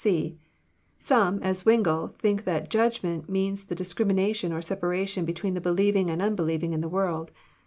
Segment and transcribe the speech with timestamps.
[0.03, 0.35] (c)
[0.97, 6.09] Some, as Zwlngle, think that Judgment" means the dis crimination or separation between the believing
[6.09, 7.29] and the unbe lieving in the world.